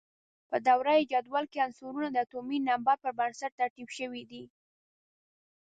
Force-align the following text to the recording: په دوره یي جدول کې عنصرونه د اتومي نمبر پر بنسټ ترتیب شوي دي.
په 0.49 0.57
دوره 0.67 0.91
یي 0.97 1.03
جدول 1.11 1.45
کې 1.51 1.63
عنصرونه 1.65 2.09
د 2.11 2.17
اتومي 2.25 2.57
نمبر 2.69 2.95
پر 3.03 3.11
بنسټ 3.19 3.51
ترتیب 3.61 3.87
شوي 3.97 4.23
دي. 4.31 4.43